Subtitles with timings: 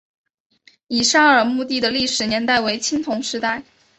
[0.87, 3.63] 乙沙尔墓地的历史年代为青铜时代。